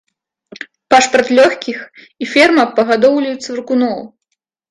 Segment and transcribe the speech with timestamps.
[0.93, 1.79] Пашпарт лёгкіх
[2.25, 3.99] і ферма па гадоўлі цвыркуноў.